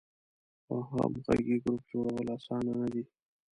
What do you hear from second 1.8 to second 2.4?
جوړول